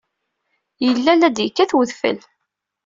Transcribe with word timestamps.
Yella 0.85 1.13
la 1.15 1.29
d-yekkat 1.35 1.75
wedfel. 1.75 2.17